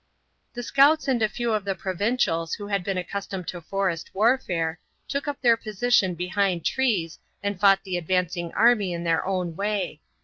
The 0.53 0.63
scouts 0.63 1.07
and 1.07 1.21
a 1.21 1.29
few 1.29 1.53
of 1.53 1.63
the 1.63 1.75
provincials 1.75 2.55
who 2.55 2.65
had 2.65 2.83
been 2.83 2.97
accustomed 2.97 3.47
to 3.49 3.61
forest 3.61 4.09
warfare, 4.15 4.79
took 5.07 5.27
up 5.27 5.39
their 5.43 5.55
position 5.55 6.15
behind 6.15 6.65
trees 6.65 7.19
and 7.43 7.59
fought 7.59 7.83
the 7.83 7.97
advancing 7.97 8.51
enemy 8.59 8.93
in 8.93 9.03
their 9.03 9.23
own 9.23 9.55
way. 9.55 10.01